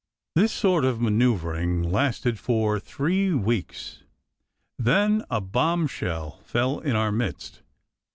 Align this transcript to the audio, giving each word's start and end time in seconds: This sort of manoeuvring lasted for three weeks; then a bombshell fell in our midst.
This 0.33 0.51
sort 0.51 0.83
of 0.83 0.99
manoeuvring 0.99 1.83
lasted 1.83 2.39
for 2.39 2.79
three 2.79 3.33
weeks; 3.35 4.01
then 4.79 5.23
a 5.29 5.39
bombshell 5.39 6.41
fell 6.43 6.79
in 6.79 6.95
our 6.95 7.11
midst. 7.11 7.61